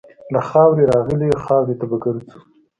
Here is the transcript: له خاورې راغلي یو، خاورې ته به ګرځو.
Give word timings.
له 0.33 0.41
خاورې 0.49 0.83
راغلي 0.93 1.25
یو، 1.31 1.43
خاورې 1.45 1.75
ته 1.79 1.85
به 1.89 1.97
ګرځو. 2.03 2.37